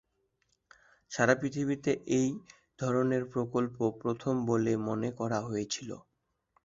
সারা 1.11 1.33
পৃথিবীতে 1.41 1.91
এই 2.17 2.29
ধরনের 2.79 3.23
প্রকল্প 3.33 3.77
প্রথম 4.01 4.33
বলে 4.49 4.73
মনে 4.87 5.09
করা 5.19 5.39
হয়েছিল। 5.47 5.89